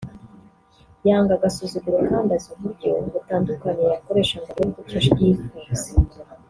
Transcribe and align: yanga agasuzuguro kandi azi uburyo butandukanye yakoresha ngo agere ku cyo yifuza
yanga 1.07 1.31
agasuzuguro 1.37 1.97
kandi 2.09 2.29
azi 2.37 2.49
uburyo 2.55 2.91
butandukanye 3.13 3.83
yakoresha 3.93 4.35
ngo 4.41 4.49
agere 4.51 4.69
ku 4.73 4.79
cyo 4.89 4.99
yifuza 5.19 5.89